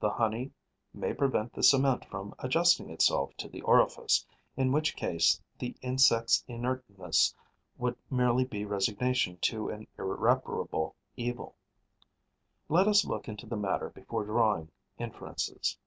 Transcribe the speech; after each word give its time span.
The 0.00 0.10
honey 0.10 0.50
may 0.92 1.14
prevent 1.14 1.54
the 1.54 1.62
cement 1.62 2.04
from 2.04 2.34
adjusting 2.40 2.90
itself 2.90 3.34
to 3.38 3.48
the 3.48 3.62
orifice, 3.62 4.26
in 4.54 4.70
which 4.70 4.94
case 4.94 5.40
the 5.58 5.74
insect's 5.80 6.44
inertness 6.46 7.34
would 7.78 7.96
merely 8.10 8.44
be 8.44 8.66
resignation 8.66 9.38
to 9.38 9.70
an 9.70 9.86
irreparable 9.98 10.94
evil. 11.16 11.56
Let 12.68 12.86
us 12.86 13.06
look 13.06 13.28
into 13.28 13.46
the 13.46 13.56
matter 13.56 13.88
before 13.88 14.24
drawing 14.26 14.70
inferences. 14.98 15.78